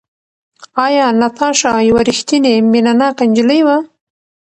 ایا 0.85 1.05
ناتاشا 1.19 1.73
یوه 1.89 2.01
ریښتینې 2.09 2.53
مینه 2.71 2.93
ناکه 2.99 3.23
نجلۍ 3.29 3.61
وه؟ 3.67 3.77